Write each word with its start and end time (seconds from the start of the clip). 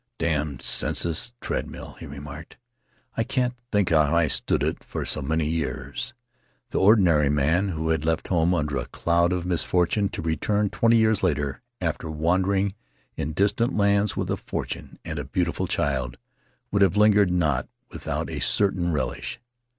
'Damned 0.17 0.63
senseless 0.63 1.33
treadmill,' 1.41 1.95
he 1.99 2.07
remarked; 2.07 2.57
'I 3.17 3.23
can't 3.25 3.53
think 3.71 3.91
how 3.91 4.15
I 4.15 4.27
stood 4.29 4.63
it 4.63 4.83
so 5.05 5.21
many 5.21 5.45
years.' 5.47 6.15
The 6.71 6.79
ordinary 6.79 7.29
man, 7.29 7.69
who 7.69 7.89
had 7.89 8.03
left 8.03 8.29
home 8.29 8.55
under 8.55 8.77
a 8.77 8.87
cloud 8.87 9.31
of 9.31 9.45
misfortune 9.45 10.09
to 10.09 10.23
return 10.23 10.71
twenty 10.71 10.97
years 10.97 11.21
later, 11.21 11.61
after 11.79 12.09
wander 12.09 12.55
ings 12.55 12.71
in 13.15 13.33
distant 13.33 13.75
lands, 13.77 14.17
with 14.17 14.31
a 14.31 14.37
fortune 14.37 14.97
and 15.05 15.19
a 15.19 15.23
beautiful 15.23 15.67
child, 15.67 16.17
would 16.71 16.81
have 16.81 16.97
lingered 16.97 17.29
not 17.29 17.69
without 17.91 18.27
a 18.27 18.39
certain 18.39 18.91
relish. 18.91 19.39